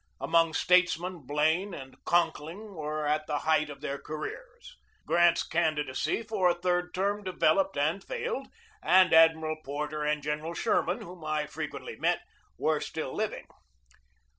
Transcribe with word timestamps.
Among 0.19 0.55
statesmen 0.55 1.27
Elaine 1.29 1.75
and 1.75 1.95
Conkling 2.05 2.73
were 2.73 3.05
at 3.05 3.27
the 3.27 3.37
height 3.37 3.69
of 3.69 3.81
their 3.81 3.99
careers; 3.99 4.75
Grant's 5.05 5.43
candidacy 5.43 6.23
for 6.23 6.49
a 6.49 6.55
third 6.55 6.91
term 6.95 7.23
developed 7.23 7.77
and 7.77 8.03
failed; 8.03 8.47
and 8.81 9.13
Admiral 9.13 9.57
Porter 9.63 10.03
and 10.03 10.23
Gen 10.23 10.39
eral 10.39 10.55
Sherman, 10.55 11.01
whom 11.01 11.23
I 11.23 11.45
frequently 11.45 11.97
met, 11.97 12.21
were 12.57 12.81
still 12.81 13.13
living. 13.13 13.45